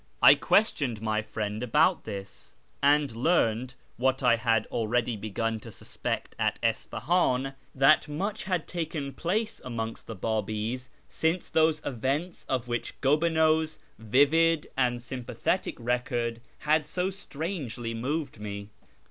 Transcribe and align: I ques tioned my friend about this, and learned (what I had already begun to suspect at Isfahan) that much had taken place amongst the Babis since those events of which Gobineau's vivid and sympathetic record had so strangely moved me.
I 0.19 0.33
ques 0.33 0.73
tioned 0.73 0.99
my 0.99 1.21
friend 1.21 1.61
about 1.61 2.05
this, 2.05 2.55
and 2.81 3.15
learned 3.15 3.75
(what 3.97 4.23
I 4.23 4.35
had 4.35 4.65
already 4.71 5.15
begun 5.15 5.59
to 5.59 5.69
suspect 5.69 6.35
at 6.39 6.57
Isfahan) 6.63 7.53
that 7.75 8.07
much 8.07 8.45
had 8.45 8.67
taken 8.67 9.13
place 9.13 9.61
amongst 9.63 10.07
the 10.07 10.15
Babis 10.15 10.89
since 11.07 11.49
those 11.51 11.83
events 11.85 12.47
of 12.49 12.67
which 12.67 12.99
Gobineau's 13.01 13.77
vivid 13.99 14.71
and 14.75 15.03
sympathetic 15.03 15.77
record 15.79 16.41
had 16.61 16.87
so 16.87 17.11
strangely 17.11 17.93
moved 17.93 18.39
me. 18.39 18.71